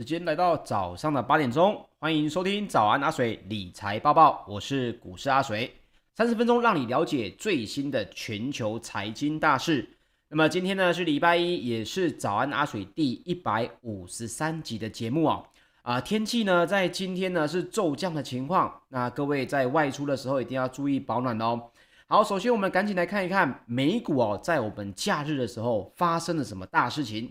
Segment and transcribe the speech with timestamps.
[0.00, 5.70] 时间来到早上的八点钟，欢迎收听早安阿水理财报报，我是股市阿水，
[6.14, 9.86] 三十分钟让你了解最新的全球财经大事。
[10.30, 15.44] 那么今天呢是礼拜一，也是早安阿水第一百五十三集的节目啊。
[15.82, 21.60] 啊，天气呢在今天呢是骤降的情况，那各位在外出的时候一定要注意保暖哦。
[22.06, 27.30] 好，首先我们赶紧来看一看美股哦，在我们假日的时候发生了什么大事情。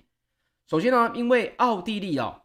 [0.67, 2.39] 首先呢，因为奥地利哦，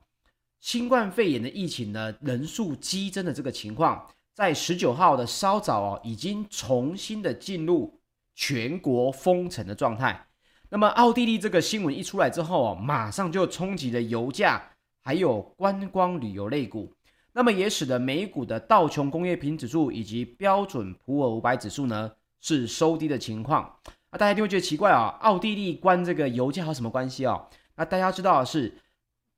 [0.64, 4.02] 新冠肺炎的疫情呢人数激增的这个情况，
[4.32, 8.00] 在十九号的稍早哦，已经重新的进入
[8.34, 10.26] 全国封城的状态。
[10.70, 14.70] 那么奥地利这个新闻一出来之后哦，马上就冲击了油价，
[15.02, 16.90] 还有观光旅游类股。
[17.34, 22.10] 那么也使得美股的道琼工业平指数以及标准普尔五百指数呢
[22.40, 23.70] 是收低的情况。
[24.10, 27.46] 那大家一定会觉得奇怪啊，奥地利关这个油价有什么关系啊？
[27.76, 28.72] 那大家知道的是，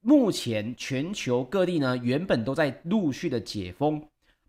[0.06, 4.00] 目前全球各地呢原本都在陆续的解封，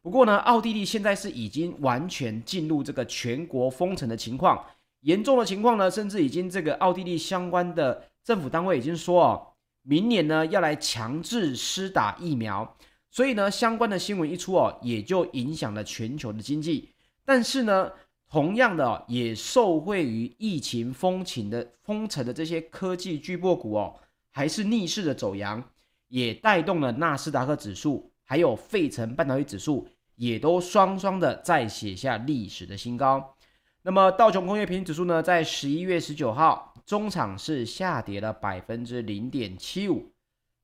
[0.04, 4.64] 不过呢，奥地利现在是已经完全进入这个全国封城的情况，
[5.00, 9.48] 严重的情况呢，甚至已经这个奥地利相关的政府单位已经说哦，
[9.82, 12.78] 明年呢要来强制施打疫苗，
[13.10, 16.90] 所以呢，相关的新闻一出哦，也就影响了全球的经济，
[17.26, 17.92] 但是呢。
[18.30, 23.96] 同样的，也受惠于疫情封情的封城的这些科技巨擘股哦，
[24.38, 25.64] 还是逆势的走扬，
[26.10, 33.36] 也带动了纳斯达克指数，还有费城半导体指数，也都双双的再写下历史的新高。
[33.82, 40.12] 那么道琼工业平均指数呢，在十一月十九号中场是下跌了百分之零点七五，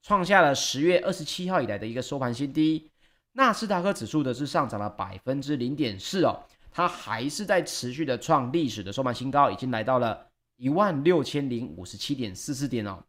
[0.04, 2.92] 创下了十月二十七号以来的一个收盘新低。
[3.32, 6.44] 纳斯达克指数的是上涨了百分之零点四哦。
[6.72, 10.28] 它还是在持续的创历史的收盘新高，已经来到了
[10.58, 13.04] 一万六千零五十七点四四点哦。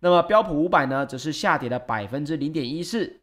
[0.00, 3.20] 那么标普五百呢，则是下跌了百分之零点一四。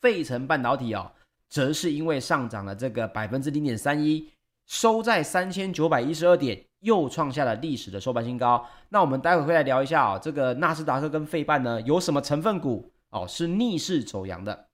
[0.00, 1.10] 费城半导体哦，
[1.48, 4.30] 则是因为上涨了这个百分之零点三一，
[4.66, 8.64] 收在三千九百一十二点，又创下了历史的收盘新高。
[8.90, 14.68] 那我们待会会来聊一下哦，这个纳斯达克跟费半呢，有什么成分股哦是逆势走阳的？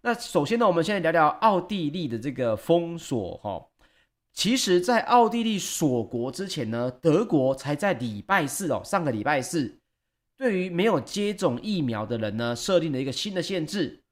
[0.00, 3.68] 那首先呢，我们先来聊聊奥地利的这个封锁哈、哦。
[4.32, 9.78] 其实，在奥地利锁国之前呢，德国才在礼拜四哦，上个礼拜四，
[10.42, 14.02] 对于没有接种疫苗的人呢，设定了一个新的限制。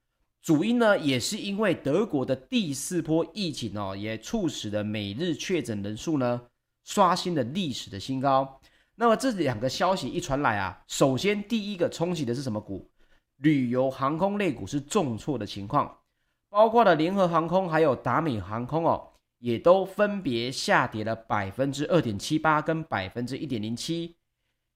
[0.41, 6.43] 主因呢，也是因为德国的第四波疫情哦，也促使了每日确诊人数呢，
[6.85, 8.61] 刷新了历史的新高。
[8.95, 12.89] 那么这两个消息一传来啊，首先第一个冲击的是什么股？
[13.39, 15.99] 旅游航空类股是重挫的情况，
[16.49, 19.09] 包括了联合航空还有达美航空哦。
[19.41, 24.15] 也都分别下跌了百分之二点七八跟百分之一点零七。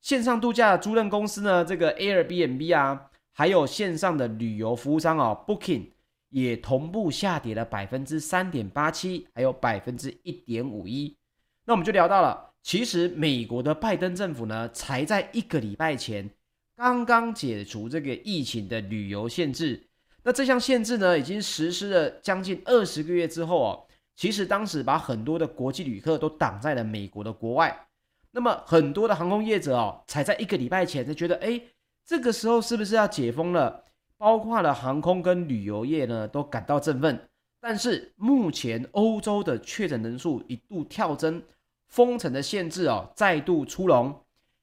[0.04, 5.92] 线上度假的租赁公司呢，这个 Airbnb 啊，还有线上的旅游服务商哦，Booking
[6.28, 11.16] 也同步下跌了百分之三点八七，还有百分之一点五一。
[11.64, 16.28] 那我们就聊到了，其实美国的拜登政府呢，才在一个礼拜前
[16.76, 19.84] 刚刚解除这个疫情的旅游限制。
[20.22, 23.86] 那这项限制呢，已经实施了将近二十个月之后哦。
[24.14, 27.86] 其实当时把很多的国际旅客都挡在了美国的国外，
[28.34, 31.60] 那么很多的航空业者哦，才在一个礼拜前才觉得，哎，
[32.04, 33.84] 这个时候是不是要解封了？
[34.18, 37.28] 包括了航空跟旅游业呢，都感到振奋。
[37.60, 41.40] 但是目前欧洲的确诊人数一度跳增，
[41.86, 44.12] 封城的限制哦再度出笼，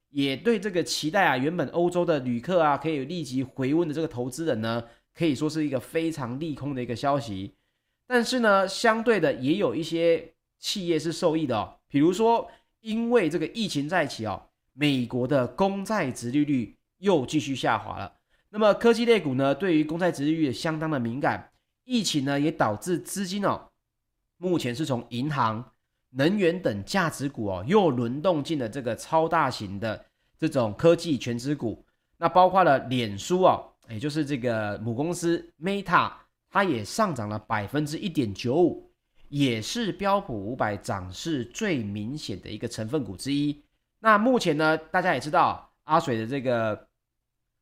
[0.09, 4.83] 也对这个期待啊，原本欧洲的旅客啊可以立即回温的这个投资人呢，
[5.15, 7.55] 可以说是一个非常利空的一个消息。
[8.05, 12.49] 但是呢，相对的也有一些企业是受益的哦，比如说
[12.81, 14.41] 因为这个疫情再起哦，
[14.73, 18.13] 美国的公债殖利率又继续下滑了。
[18.49, 21.51] 那么科技类股呢，对于公债殖利率相当的敏感，
[21.85, 23.69] 疫情呢也导致资金哦，
[24.37, 25.71] 目前是从银行、
[26.09, 30.05] 能源等价值股哦，又轮动进了这个超大型的
[30.37, 31.85] 这种科技全值股，
[32.17, 36.11] 那包括了脸书哦，也就是这个母公司 Meta。
[36.53, 38.90] 它也上涨了百分之一点九五，
[39.31, 43.63] 也是标普五百涨势最明显的一个成分股之一。
[43.99, 46.89] 那目前呢，大家也知道，阿水的这个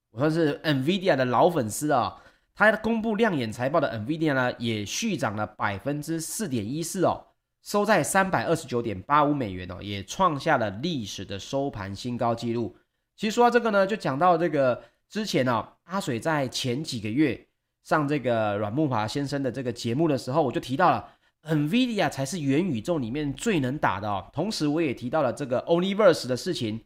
[0.10, 2.20] 我算是 NVIDIA 的老粉丝啊，
[2.56, 7.28] 他公布亮眼财报的 NVIDIA 呢，也续涨了百分之四点一四哦，
[7.62, 12.76] 收在三百二十九点八五美元哦，也创下了历史的收盘新高纪录。
[13.16, 17.46] 其实说到这个呢，就讲到这个之前呢、哦，阿水在前几个月。
[17.82, 21.12] 上这个阮木华先生的这个节目的时候，我就提到了
[21.44, 24.30] NVIDIA 才是元宇宙里面最能打的哦。
[24.34, 26.82] 同时，我也提到了这个 Omniverse 的事情。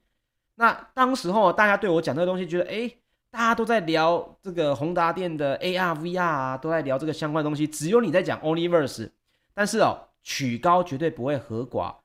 [0.55, 2.91] 那当时候大家对我讲这个东西，觉得哎，
[3.31, 9.09] 大家都在聊这个宏达电的 AR、VR 啊，都在聊这个相关的东西，只有你在讲 Omniverse。
[9.55, 11.95] 但是哦，曲高绝对不会和寡，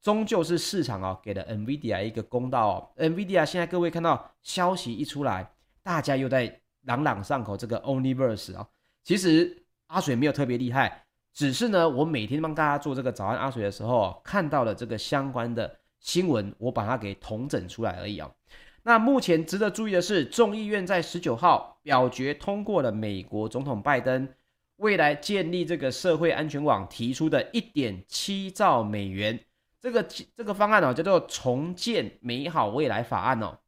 [0.00, 2.90] 终究是市场哦给了 NVIDIA 一个公道哦。
[2.96, 5.50] NVIDIA 现在各位看到消息一出来，
[5.82, 8.68] 大家又在朗朗上口这个 Omniverse 啊。
[9.02, 11.05] 其实阿水没有特别厉害，
[11.36, 18.30] 只是呢，我每天帮大家做这个早安阿水的时候，看到了这个相关的新闻，我把它给统整出来而已啊。
[18.84, 24.26] 那目前值得注意的是，众议院在十九号表决通过了美国总统拜登
[24.76, 29.38] 未来建立这个社会安全网提出的一点七兆美元
[29.78, 30.02] 这个
[30.34, 33.58] 这个方案哦，叫做重建美好未来法案哦。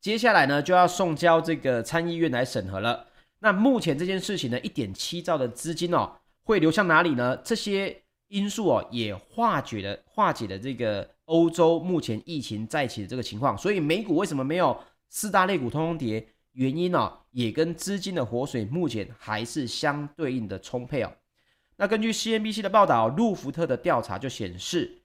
[0.00, 3.08] 接下来呢，就要送交这个参议院来审核了。
[3.40, 6.12] 那目前这件事情呢，一点七兆的资金哦，
[6.44, 7.36] 会流向哪里呢？
[7.38, 11.12] 这些因素哦，也化解了化解了这个。
[11.26, 16.28] 欧洲目前疫情再起的这个情况，所以美股为什么没有四大类股通通跌？
[16.52, 21.10] 原因呢、也跟资金的活水目前还是相对应的充沛哦。
[21.76, 25.00] 那根据 CNBC 的报道，路福特的调查就显示，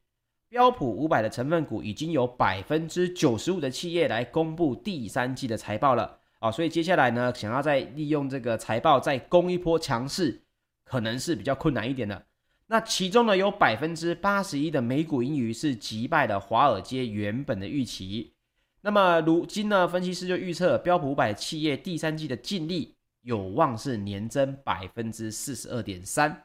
[0.49, 10.43] 标普五百的成分股已经有百分之九十五的企业来公布第三季的财报了啊，所以接下来呢，想要再利用这个财报再攻一波强势，
[10.89, 12.25] 可能是比较困难一点的。
[12.65, 18.33] 那其中呢，有百分之八十一的美股盈余是击败了华尔街原本的预期。
[18.81, 26.43] 那么如今呢，分析师就预测标普五百企业第三季的净利有望是年增百分之四十二点三。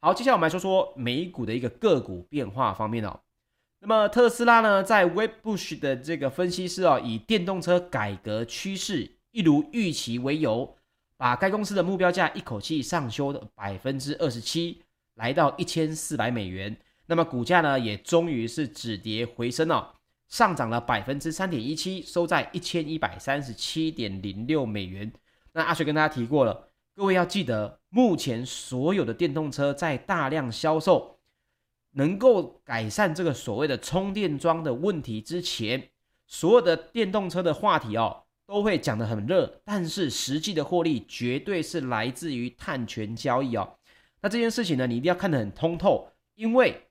[0.00, 3.20] 好，接下来我们来说说美股的一个个股变化方面哦。
[3.80, 10.76] 那么特斯拉呢，在 Wedbush 的这个分析师哦，以电动车改革趋势一如预期为由，
[11.20, 14.80] 把该公司的目标价一口气上修的百分之二十七。
[15.16, 16.74] 来到一千四百美元，
[17.04, 19.96] 那么股价呢也终于是止跌回升了，
[20.28, 25.12] 上涨了百分之三点一七，收在一千一百三十七点零六美元。
[25.52, 31.18] 那阿水跟大家提过了，各位要记得，目前所有的电动车在大量销售，
[31.90, 35.90] 能够改善这个所谓的充电桩的问题之前，
[36.26, 43.76] 所有的电动车的话题哦都会讲得很热，但是实际的获利绝对是来自于碳权交易哦。
[44.22, 46.88] 那这件事情呢，你一定要看得很通透，因为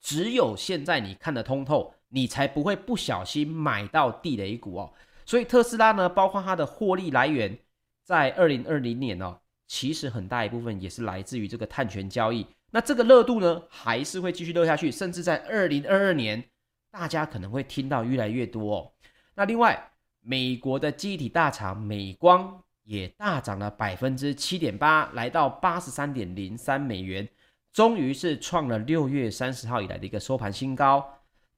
[0.00, 4.92] 只有现在你看得通透，你才不会不小心买到地雷股哦。
[5.26, 7.58] 所以特斯拉呢，包括它的获利来源，
[8.04, 12.46] 在二零二零年哦，其实很大一部分也是来自于这个碳权交易。
[12.70, 16.44] 那这个热度呢，还是会继续热下去，甚至在二零二二年，
[16.92, 18.92] 大家可能会听到越来越多哦。
[19.34, 19.90] 那另外，
[20.28, 22.62] 美国的记忆体大厂美光。
[22.84, 27.28] 也大涨了百分之七点八，来到八十三点零三美元，
[27.70, 31.06] 终于是创了六月三十号以来的一个收盘新高。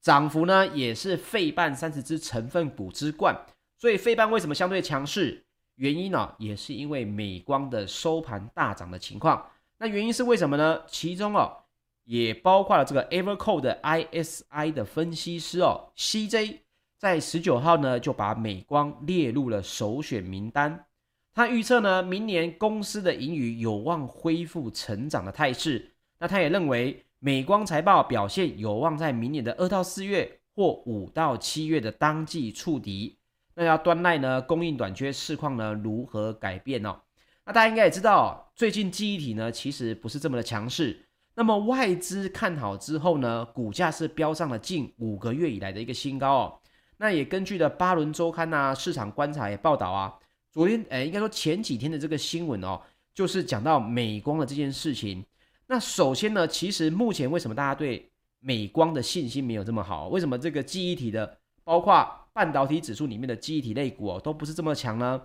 [0.01, 3.47] 涨幅呢，也是费半三十只成分股之冠。
[3.79, 5.45] 所以费半为什么相对强势？
[5.77, 9.49] 原因呢、也是因为美光的收盘大涨的情况。
[9.79, 10.83] 那原因是为什么呢？
[10.89, 11.59] 其中哦，
[12.03, 16.57] 也包括了这个 Evercore 的 ISI 的分析师哦，CJ
[17.01, 20.85] 在十九号呢就把美光列入了首选名单。
[21.33, 25.95] 他预测呢，明年公司的盈余有望恢复成长的态势。
[26.19, 33.17] 那他也认为，美光财报表现有望在明年的二到四月或五到七月的当季触底。
[33.55, 37.01] 那要端赖呢，供应短缺市况呢如何改变哦？
[37.47, 41.07] 那大家应该也知道，最近记忆体呢其实不是这么的强势。
[41.35, 46.60] 那么外资看好之后呢，股价是飙上了近五个月以来的一个新高哦。
[47.01, 50.15] 那也根据了巴伦周刊啊，市场观察也报道啊。
[50.51, 52.79] 昨天，哎，应该说前几天的这个新闻哦，
[53.15, 55.25] 就是讲到美光的这件事情。
[55.67, 58.07] 那首先呢，其实目前为什么大家对
[58.41, 60.09] 美光的信心没有这么好？
[60.09, 65.23] 为什么这个记忆体的，包括半导体指数里面的记忆体类股哦，都不是这么强呢？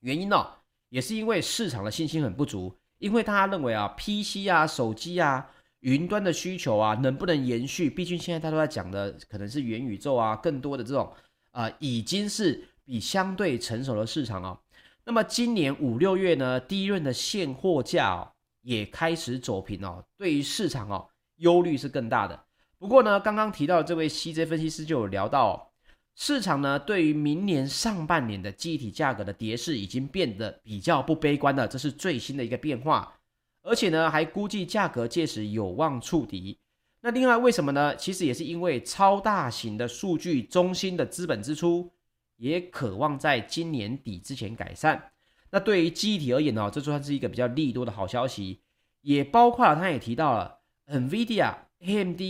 [0.00, 0.50] 原因呢、哦，
[0.88, 5.48] 也是因为市场的信心很不足，因为大家认为啊，PC 啊、手机啊、
[5.80, 7.90] 云端的需求啊，能不能延续？
[7.90, 11.12] 毕竟现在大家都在讲的可能是元宇宙啊，更多的这种
[11.50, 12.64] 啊、已经是。
[12.88, 14.58] 比相对成熟的市场哦，
[15.04, 18.32] 那么今年五六月呢，第一轮的现货价哦
[18.62, 21.06] 也开始走平哦，对于市场哦
[21.36, 22.44] 忧虑是更大的。
[22.78, 25.68] 不过呢，刚刚提到的这位 CJ 分析师就有聊到哦，
[26.14, 33.12] 市场呢对于明年上半年的记忆体价格的跌势已经变得比较不悲观了，这是最新的一个变化，
[33.68, 36.58] 而且呢还估计价格届时有望触底。
[37.02, 37.94] 那另外为什么呢？
[37.94, 41.92] 其实也是因为超大型的数据中心的资本支出。
[42.40, 45.10] 也渴望在今年底之前改善。
[45.50, 48.60] 那对于记忆体而言呢，这算是一个比较利多的好消息。
[49.00, 52.20] 也包括了，他也提到了，NVIDIA、AMD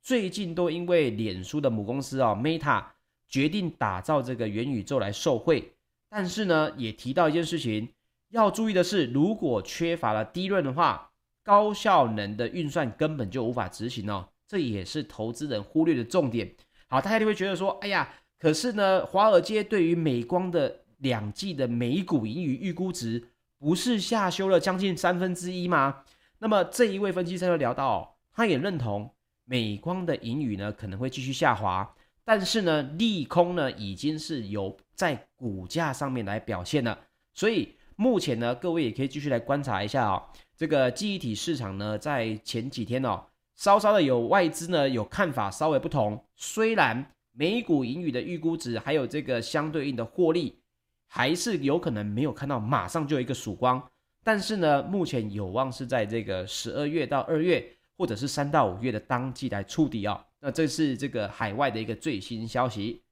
[0.00, 2.82] 最近都因为脸书的母公司哦 Meta
[3.28, 5.74] 决定打造这个元宇宙来受惠，
[6.08, 7.90] 但是呢，也提到一件事情，
[8.30, 11.10] 要注意的是，如果缺乏了低润的话，
[11.42, 14.28] 高效能的运算根本就无法执行哦。
[14.46, 16.54] 这也是投资人忽略的重点。
[16.88, 18.08] 好，大家就会觉得说，哎呀，
[18.38, 26.02] 可是呢，华尔街对于美光的两季的每股盈余预估值，不是下修了将近三分之一吗？
[26.38, 29.10] 那么这一位分析师就聊到，他也认同
[29.44, 31.94] 美光的盈余呢可能会继续下滑，
[32.24, 36.98] 但是呢，利空呢已经是有在股价上面来表现了。
[37.34, 40.22] 所以目前呢，各位也可以继续来观察一下哦，
[40.56, 43.24] 这个记忆体市场呢，在前几天哦。
[43.56, 50.60] 稍稍的有外资呢有看法稍微不同，虽然每股盈余的预估值还有这个相对应的获利，
[51.08, 53.84] 还是有可能没有看到马上就有一个曙光，
[54.22, 60.24] 但是呢，目前有望是在这个十二月到二月，或者是三到五月的当季来触底哦。
[60.38, 63.02] 那这是这个海外的一个最新消息。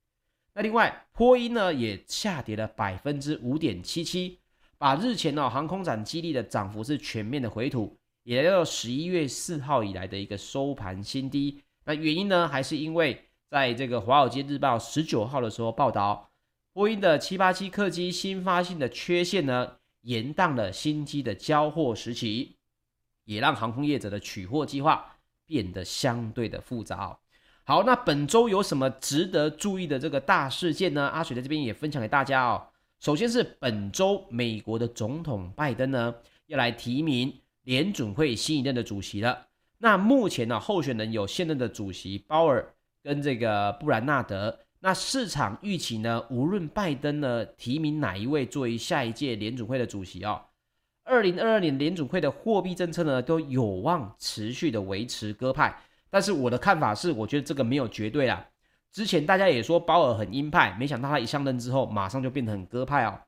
[0.55, 4.39] 那另外，波音呢也下跌了百分之五点七七，
[4.79, 7.97] 把日前哦航空展激励的涨幅是全面的回吐。
[8.25, 11.63] 也来到十一月四号以来的一个收盘新低。
[11.85, 16.29] 那原因呢，还是因为在这个《华尔街日报》十九号的时候报道，
[16.73, 22.57] 波音的七八七客机新发现的缺陷呢，延宕了新机的交货时期，
[23.27, 27.17] 也让航空业者的取货计划变得相对的复杂。
[27.63, 31.07] 好，那本周有什么值得注意的这个大事件呢？
[31.07, 32.67] 阿水在这边也分享给大家哦。
[33.01, 36.15] 首先是本周美国的总统拜登呢，
[36.47, 37.33] 要来提名。
[37.67, 39.49] 联准会新一任的主席了。
[39.79, 42.65] 那目前呢，候选人有现任的主席鲍尔
[43.03, 44.57] 跟这个布兰纳德。
[44.79, 50.41] 那市场预期呢，无论拜登呢提名哪一位作为下一届联准会的主席哦，
[51.03, 55.77] 二零二二年联准会的货币政策呢都有望持续的维持鸽派。
[56.09, 58.47] 但是我的看法是，我觉得这个没有绝对啦。
[58.97, 63.21] 之前大家也说鲍尔很鹰派，没想到他一上任之后，马上就变得很鸽派哦。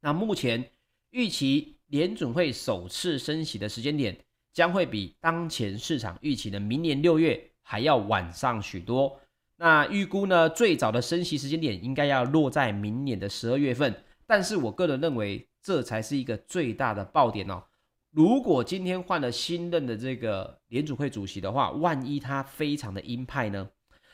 [0.00, 0.70] 那目前
[1.12, 1.78] 预期。
[1.92, 4.16] 联准会首次升息的时间点
[4.50, 9.20] 将会比当前市场预期的明年六月还要晚上许多。
[9.56, 13.94] 那预估呢，最早的升息时间点应该要落在明年的十二月份。
[14.26, 17.62] 但是我个人认为，这才是一个最大的爆点哦。
[18.10, 23.68] 如果今天换了新任的这个联准会主席的话，万一他非常的鹰派呢？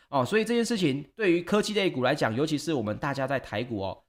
[0.09, 4.03] 哦，所以这件事情对于科技类股来讲，尤其是我们大家在台股哦，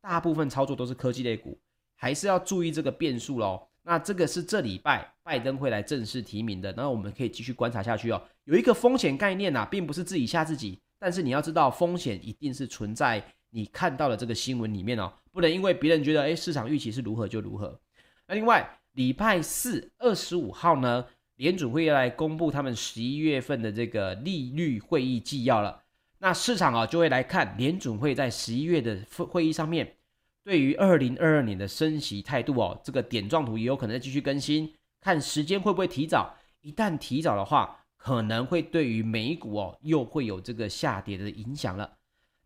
[0.00, 1.58] 大部分操作都是科技类股。
[2.02, 3.68] 还是要注意这个变数喽。
[3.82, 8.22] 那这个是这礼拜拜登会来正式提名的，那我们可以继续观察下去哦。
[8.44, 17.78] 有一个风险概念呐、啊，并不是自己吓自己，但是你要知道风险一定是存在你看到的这个新闻里面哦，不能因为别人觉得诶市场预期是如何就如何。
[18.26, 21.04] 那另外礼拜四二十五号呢，
[21.40, 25.82] 联准会要来公布他们十一月份的这个利率会议纪要了。
[26.18, 29.96] 那市场啊就会来看联准会在十一月的会议上面。
[30.44, 36.36] 对于二零二二年的升息态度哦，这个点状图也有可能再继续更新，看时间会不会提早。
[36.60, 41.96] 一旦提早的话，可能会对于美股哦又会有这个下跌的影响了。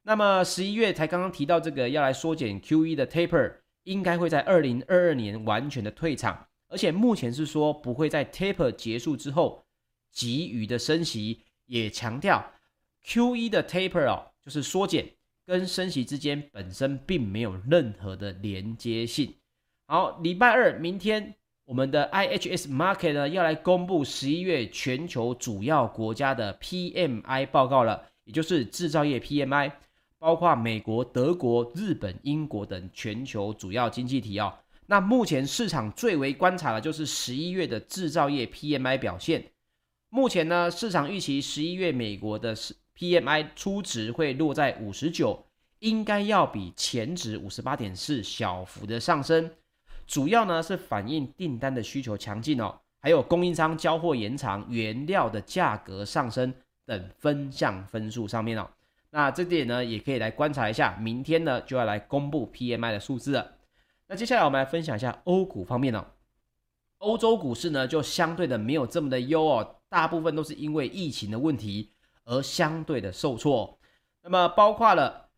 [0.05, 9.65] 那么十一月才刚刚提到这个要来缩减 QE 的 taper，应该会在二零二二年完全的退场，而且目前是说不会在 taper 结束之后
[10.11, 12.45] 急于的升息，也强调
[13.05, 15.09] QE 的 taper 哦就是缩减。
[15.47, 19.35] 跟升息之间本身并没有任何的连接性。
[19.87, 21.35] 好，礼拜二明天
[21.67, 29.71] 我们的 IHS Market 呢要来公布十一月全球主要国家的 PMI 报告了，也就是制造业 PMI，
[30.19, 34.55] 包括美国、德国、日本、英国等全球主要经济体哦。
[34.87, 39.45] 那目前市场最为观察的就是十一月的制造业 PMI 表现。
[40.09, 42.75] 目前呢，市场预期十一月美国的是。
[42.97, 45.45] PMI 初值会落在五十九，
[45.81, 49.51] 应该要比前值五十八点四小幅的上升，
[50.07, 56.55] 主要呢是反映订单的需求强劲哦，还有供应商交货延长、原料的价格上升
[56.87, 58.71] 等分项分数上面哦。
[59.11, 63.57] 那这点呢也可以来观察一下，明天呢就要来公布 PMI 的数字了。
[64.07, 66.07] 那接下来我们来分享一下欧股方面哦，
[66.99, 71.91] 欧洲股市呢就相对的没有这么的优哦，大部分都是因为疫情的问题。
[72.27, 73.79] 而相对的受挫，
[74.23, 75.29] 那么包括了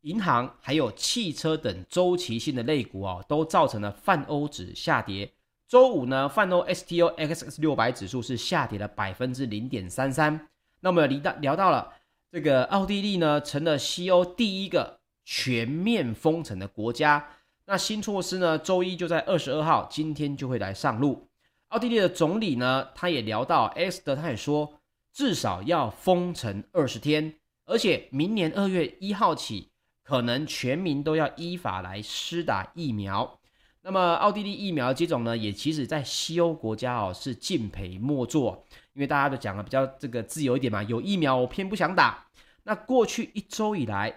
[0.00, 5.30] 银行、还有汽车等周期性的类股哦，都造成了泛欧指下跌。
[5.68, 10.48] 周五呢，泛欧 STOXX 六百指数是下跌了百分之零点三三。
[10.80, 11.92] 那么离到聊到了
[12.32, 17.28] 这个奥地利呢，成了西欧第一个全面封城的国家。
[17.66, 21.28] 那新措施呢，周一就在二十二号，今天就会来上路。
[21.68, 24.80] 奥地利的总理呢，他也聊到 S 的，他也说。
[25.12, 29.70] 至少要封城二十天，而且明年二月一号起
[30.04, 33.40] 可能全民都要依法来施打疫苗。
[33.80, 42.26] 那么奥地利疫苗接种呢，也其实在西欧国家哦是敬陪末座，因为大家都讲了比较这个自由一点嘛，有疫苗我偏不想打。
[42.64, 44.14] 那过去一周以来，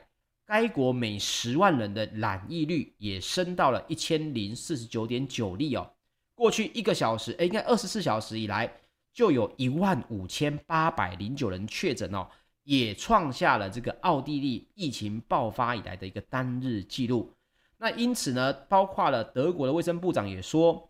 [0.49, 5.87] 该国每十万人的染疫率也升到了一千零四十九点九例哦。
[6.33, 8.67] 过去一个小时，哎，应该二十四小时以来，
[9.13, 12.27] 就有一万五千八百零九人确诊哦，
[12.63, 17.31] 也创下了这个奥地利疫情爆发以来的一个单日记录。
[17.77, 20.89] 那因此呢，包括了德国的卫生部长也说，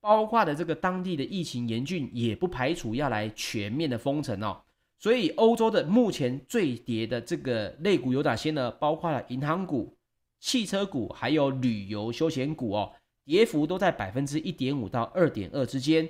[0.00, 4.62] 包括了这个当地的疫情严峻，也不排除要来全面的封城哦。
[4.98, 8.70] 所以欧洲的目前最跌的这个类股有哪些呢？
[8.72, 9.96] 包括了银行股、
[10.40, 12.92] 汽车股，还有旅游休闲股哦，
[13.24, 16.08] 跌幅都在百分之一点五到二点二之间。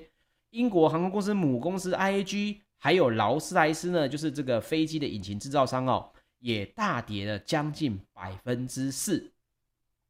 [0.50, 9.30] 英国航空公司母公司 IAG，还有劳斯莱斯呢，就是这个飞机的引擎制造商哦，也大跌了将近百分之四。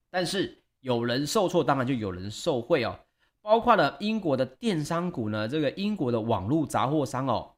[0.09, 2.97] 但是有人受挫，当然就有人受惠哦。
[3.43, 7.51] 包括了英国的电商股呢，这个英国的网络杂货商哦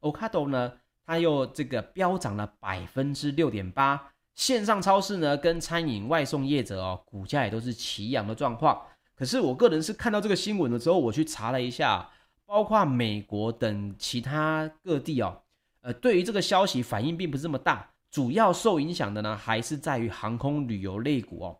[0.00, 0.72] ，Ocado 呢，
[1.06, 4.12] 它又这个飙涨了百分之六点八。
[4.34, 8.80] 线上超市呢，跟餐饮外送业者哦，股价也都是齐扬的状况。
[9.14, 12.08] 可是我个人是看到这个新闻的时候，我去查了一下，
[12.46, 15.42] 包括美国等其他各地哦，
[15.82, 17.90] 呃，对于这个消息反应并不是这么大。
[18.10, 21.58] 主要受影响的呢，还是在于航空旅游类股哦。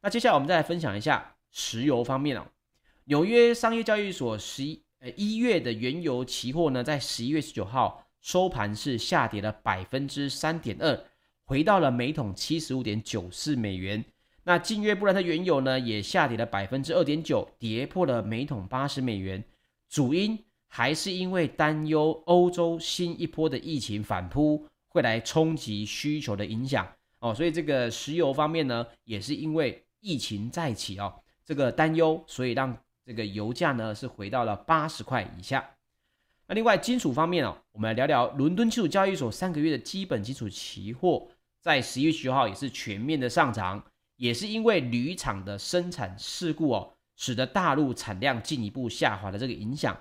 [0.00, 2.46] 那接下来我们再来分享一下石油方面哦。
[3.04, 11.04] 纽约商业交易所十一呃一月的原油期货呢，在十一月十九号收盘是下跌了百分之三点二，
[11.44, 14.04] 回到了每桶七十五点九四美元。
[14.44, 19.42] 那近月布兰特原油呢，也下跌了百分之二点九，跌破了每桶八十美元。
[19.88, 20.38] 主因
[20.68, 24.64] 还是因为担忧欧洲新一波的疫情反扑。
[24.86, 26.86] 会来冲击需求的影响
[27.20, 31.10] 哦，所以这个石油方面呢，也是因为疫情再起哦，
[31.46, 35.70] 这个担忧，所以让这个油价呢是回到了八十块以下。
[36.46, 41.28] 那另外金属方面哦，我们来聊聊伦敦金属交易所三个月的基本金属期货，
[41.60, 43.84] 在十一月十九号也是全面的上涨，
[44.16, 49.96] 也是因为铝厂的生产事故哦，使得大陆产量进一步下滑的这个影响。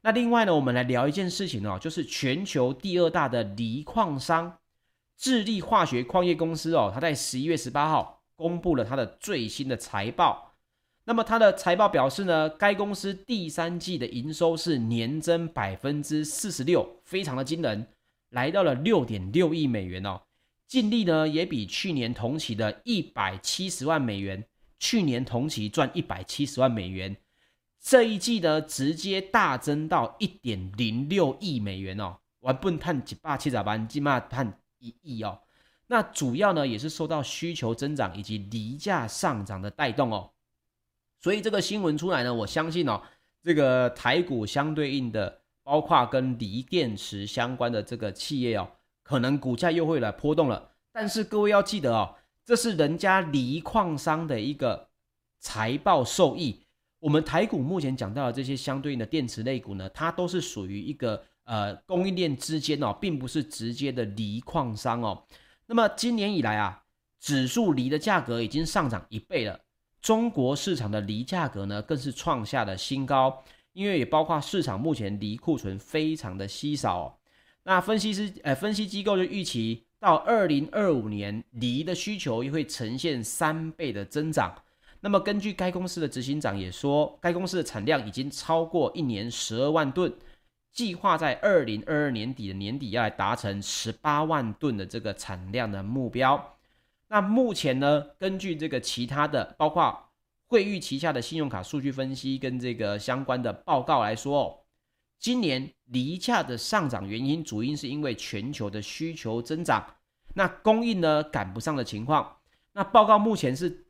[0.00, 4.58] 那另外呢，我们来聊一件事情哦，就是全球第二大的锂矿商
[5.16, 10.51] 智利化学矿业公司哦，它在十一月十八号公布了它的最新的财报。
[11.04, 17.86] 那么它的财报表示呢，该公司第三季的营收是年增百分之四十六，非常的惊人，
[18.30, 20.20] 来到了六点六亿美元哦。
[20.68, 24.44] 净利呢也比去年同期的一百七十万美元，
[24.78, 27.16] 去年同期赚一百七十万美元。
[27.80, 35.40] 这一季呢，直接大增到一点零六亿美元哦，完不探几百七十万，起码探一亿哦。
[35.88, 40.31] 那主要呢，也是受到需求增长以及离价上涨的带动哦。
[41.22, 43.00] 所以这个新闻出来呢，我相信哦，
[43.44, 48.68] 这个台股相对应的，包括跟锂电池相关的这个企业哦，
[49.04, 50.70] 可能股价又会来波动了。
[50.92, 54.88] 但是各位要记得哦，这是人家锂矿商的一个
[55.38, 56.60] 财报受益。
[56.98, 65.24] 我们台股目前讲到的这些相对应的电池类股呢，它都是属于一个呃供应链之间哦，并不是直接的锂矿商哦。
[65.66, 66.82] 那么今年以来啊，
[67.20, 69.60] 指数锂的价格已经上涨一倍了，
[70.02, 77.18] 中国市场的梨价格呢更是创下了新高，因为也包括市场目前梨库存非常的稀少。
[77.62, 84.52] 那分析师呃分析机构就预期到二零二五年梨的需求又会呈现三倍的增长。
[84.98, 90.12] 那么根据该公司的执行长也说，该公司的产量已经超过一年十二万吨，
[90.72, 96.56] 计划在二零二二年底的年底要来达成十八万吨的这个产量的目标。
[97.12, 100.08] 那目前呢，根据这个其他的，包括
[100.46, 104.64] 惠誉旗下的信用卡数据分析跟这个相关的报告来说，
[105.18, 109.96] 今年锂价的上涨原因主因是因为全球的需求增长，
[110.36, 112.38] 那供应呢赶不上的情况。
[112.72, 113.84] 那报告目前是。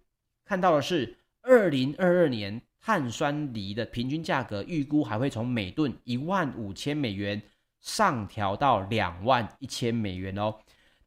[0.45, 7.41] 看到的是，二零二二年碳酸锂的平均价格预估还会从每吨一万五千美元
[7.81, 10.57] 上调到两万一千美元哦。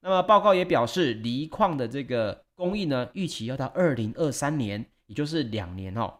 [0.06, 6.13] 那么报告也表示，锂矿的这个供应呢，预期要到二零二三年，也就是两年哦，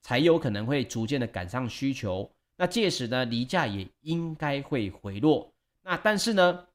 [0.00, 2.30] 才有可能会逐渐的赶上需求。
[2.56, 5.52] 那届时呢，锂价也应该会回落。
[5.82, 6.66] 那但是呢，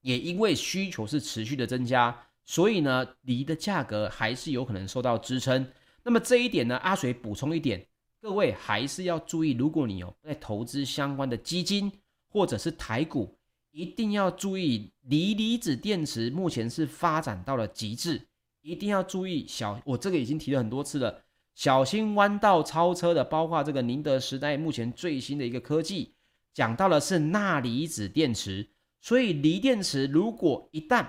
[0.00, 2.18] 也因为需求是持续的增加。
[2.46, 5.70] 所以呢，锂的价格还是有可能受到支撑。
[6.02, 7.86] 那么这一点呢，阿水补充一点，
[8.22, 11.92] 各位还是要注意，如果你有在投资相关的基金
[12.30, 13.35] 或者是台股，
[13.76, 18.26] 一定要注意，锂离子电池目前是发展到了极致，
[18.62, 26.14] 一定要注意小，我这个已经提了很多次了，小心弯道超车的，包括这个宁德时代目前最新的一个科技，
[26.54, 28.66] 讲到的是钠离子电池，
[29.02, 31.06] 所以锂电池如果一旦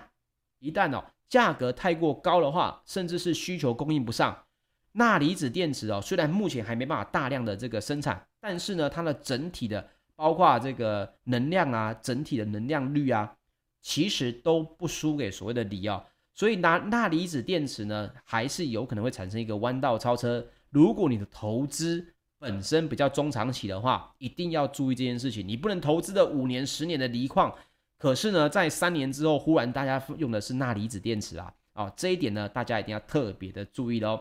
[0.59, 4.43] 一旦哦价格太过高的话，甚至是需求供应不上，
[4.91, 9.89] 钠离子电池哦虽然目前还没办法大量的这个生产，但是呢它的整体的。
[10.17, 13.37] 包括这个能量啊，整体的能量率啊，
[13.81, 16.03] 其实都不输给所谓的锂哦，
[16.33, 20.45] 所以拿钠离子电池呢，还是有可能会产生一个弯道超车。
[20.71, 22.05] 如果你的投资
[22.39, 25.47] 本身比较中长期的话，一定要注意这件事情。
[25.47, 27.53] 你不能投资的五年、十年的锂矿，
[27.97, 34.19] 可是呢，在三年之后，忽然大家用的是钠离子电池啊，啊，这一点呢，大家一定要特别的注意喽。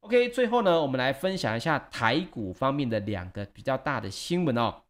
[0.00, 4.83] OK，最后呢，我们来分享一下台股方面的两个比较大的新闻哦。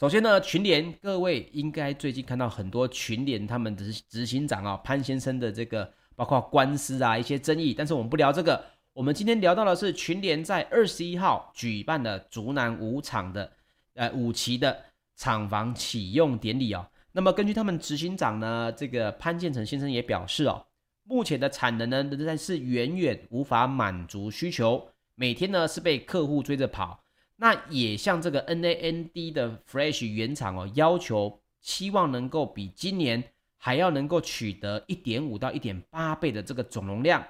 [0.00, 8.60] 首先呢，群联各位应该最近看到很多群联他们的执行长啊潘先生的这个包括官司啊一些争议，但是我们不聊这个，
[8.92, 13.52] 我们今天聊到的是群联在二十一号举办的竹南五厂的
[13.94, 14.76] 呃五期的
[15.14, 16.84] 厂房启用典礼哦。
[17.12, 20.66] 那么根据他们执行长呢，这个潘建成先生也表示哦，
[21.04, 27.03] 目前的产能呢仍然是远远无法满足需求，每天呢是被客户追着跑。
[27.36, 33.22] 那也像这个 NAND 的 Flash 原厂哦，要求希望能够比今年
[33.58, 37.26] 还要能够取得一点五到一点八倍的这个总容量。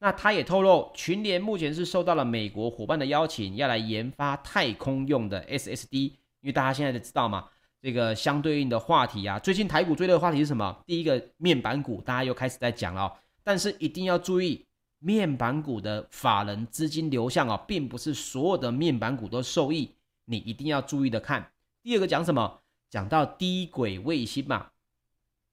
[0.00, 6.12] 那他也透露，群联目前是受到了美国伙伴的邀请，要来研发太空用的 SSD。
[6.40, 7.48] 因为大家现在都知道嘛，
[7.82, 10.84] 这个相对应的话题啊，最近台股追的话题是什么？
[10.86, 14.67] 第一个面板股，大家又开始在讲了，但是一定要注意。
[15.00, 19.90] 面板股的法人资金流向啊，并不是所有的面板股都受益，
[20.24, 21.52] 你一定要注意的看。
[21.82, 22.60] 第二个讲什么？
[22.90, 24.68] 讲到低轨卫星嘛，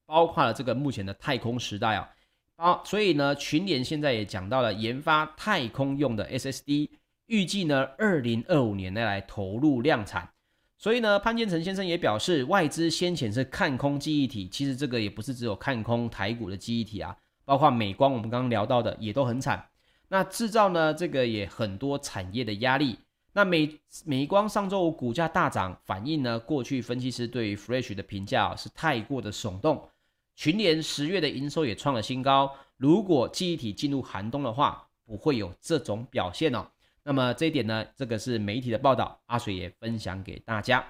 [0.06, 2.10] 包括了这个目前的太空时代啊，
[2.56, 6.90] 啊，所以呢，群联现在也讲到了研发太空用的 SSD，
[7.28, 10.30] 预计呢，二零二五年内来投入量产。
[10.78, 17.16] 所以呢，潘建成先生也表示，外资先前是看空记忆体，其实这个也不是只有看空台股的记忆体啊。
[17.46, 19.70] 包括美光，我们刚刚聊到的也都很惨。
[20.10, 23.00] 那制造呢，这个也很多产业的压力。
[23.34, 29.90] 那美美光上周五股价大涨，反映呢过去分析师对于 Flash 的评价是太过的耸动。
[30.36, 32.52] 群联十月的营收也创了新高。
[32.78, 36.68] 如果记忆体进入寒冬的话，不会有这种表现哦。
[37.04, 40.86] 那么这一点呢，这个是媒体的报道，阿水也分享给大家。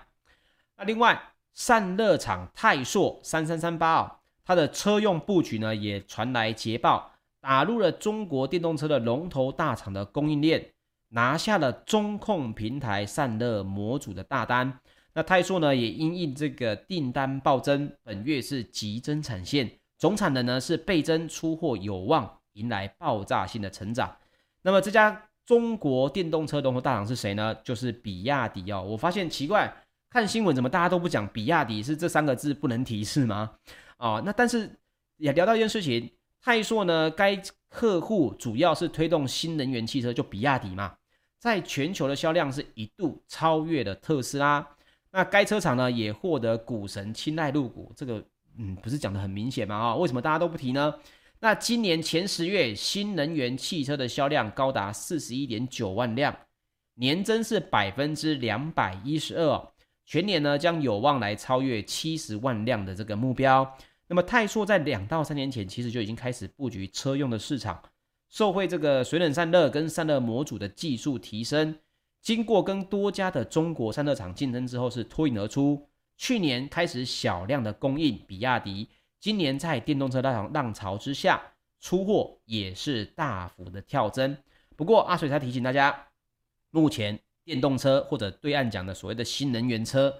[0.77, 1.21] 那另外，
[1.53, 4.11] 散热厂泰硕三三三八哦。
[4.45, 10.73] 它的车用布局呢，也传来捷报，打入了中国电动车的龙头大厂的供应链，
[11.09, 14.79] 拿下了中控平台散热模组的大单。
[15.13, 24.15] 那泰硕呢，也因应这个订单暴增，本月是急增产线，总产能呢是倍增，出货有望迎来爆炸性的成长。
[24.61, 27.55] 那么这家中国电动车龙头大厂是谁呢？
[27.63, 28.81] 就是比亚迪哦。
[28.81, 29.73] 我发现奇怪，
[30.15, 33.51] 看新闻怎么大家都不讲比亚迪，是这三个字不能提示吗？
[33.97, 34.73] 啊、哦，那但是
[35.17, 36.09] 也聊到一件事情，
[36.41, 37.35] 泰硕呢，该
[37.67, 40.95] 客户主要是推动新能源汽车，就比亚迪嘛，
[41.37, 44.65] 在全球的销量是一度超越了特斯拉。
[45.11, 48.23] 那该车厂呢，也获得股神青睐入股，这个
[48.57, 49.75] 嗯，不是讲的很明显吗？
[49.75, 50.95] 啊，为什么大家都不提呢？
[51.41, 56.33] 那今年前十月新能源汽车的销量高达四十一点九万辆，
[56.93, 59.61] 年增是百分之两百一十二。
[60.05, 63.75] 全年呢，将有望来超越七十万辆的这个目标。
[64.07, 67.81] 那么泰硕在两到三年前其实就已经开始布局车用的市场，
[68.29, 71.79] 受惠这个水冷散热跟散热模组的技术提升，
[72.21, 75.89] 经过跟多家的中国散热厂竞争之后是脱颖而出。
[76.17, 78.87] 去年开始小量的供应比亚迪，
[79.19, 81.41] 今年在电动车大厂浪潮之下，
[81.81, 84.37] 出货也是大幅的跳增。
[84.75, 86.09] 不过阿水才提醒大家，
[86.69, 87.24] 目前。
[87.45, 90.13] 电动车或者对岸讲的所谓的新能源车，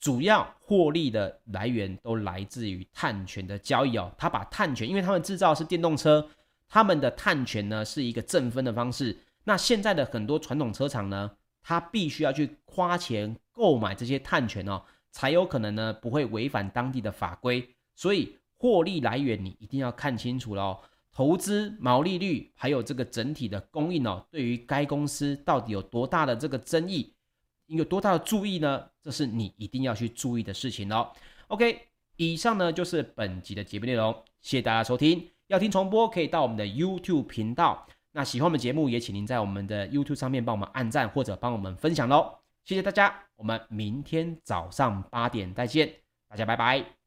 [0.00, 4.12] 主要获利的来源都来自于碳权的交易哦。
[4.18, 6.28] 他把碳权，因为他们制造是电动车，
[6.68, 9.16] 他们的碳权呢是一个正分的方式。
[9.44, 11.30] 那现在的很多传统车厂呢，
[11.62, 14.82] 他必须要去花钱购买这些碳权哦，
[15.12, 17.76] 才有可能呢不会违反当地的法规。
[17.94, 20.80] 所以获利来源你一定要看清楚了哦。
[21.14, 27.14] 投资毛利率，还有这个整体的供应哦，对于该公司到底有多大的这个争议，
[27.66, 28.90] 有多大的注意呢？
[29.00, 31.12] 这是你一定要去注意的事情哦。
[31.46, 31.82] OK，
[32.16, 35.30] 以上呢就是本集的节目内容，谢谢大家收听。
[35.46, 37.86] 要听重播可以到我们的 YouTube 频道。
[38.12, 42.38] 那喜欢我们节目，也请您在我们的 YouTube 上面帮我们按赞或者帮我们分享喽。
[42.64, 45.92] 谢谢大家，我们明天早上八点再见。
[46.28, 47.03] 大家拜拜。